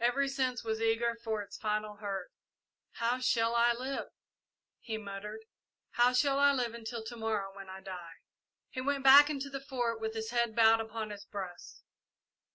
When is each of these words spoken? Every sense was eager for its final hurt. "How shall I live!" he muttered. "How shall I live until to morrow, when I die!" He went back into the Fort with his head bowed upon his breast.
Every 0.00 0.28
sense 0.28 0.62
was 0.62 0.82
eager 0.82 1.16
for 1.24 1.40
its 1.40 1.56
final 1.56 1.96
hurt. 1.96 2.30
"How 2.90 3.20
shall 3.20 3.54
I 3.54 3.72
live!" 3.72 4.08
he 4.80 4.98
muttered. 4.98 5.46
"How 5.92 6.12
shall 6.12 6.38
I 6.38 6.52
live 6.52 6.74
until 6.74 7.02
to 7.02 7.16
morrow, 7.16 7.56
when 7.56 7.70
I 7.70 7.80
die!" 7.80 8.16
He 8.68 8.82
went 8.82 9.02
back 9.02 9.30
into 9.30 9.48
the 9.48 9.60
Fort 9.64 9.98
with 9.98 10.12
his 10.12 10.28
head 10.28 10.54
bowed 10.54 10.82
upon 10.82 11.08
his 11.08 11.24
breast. 11.24 11.84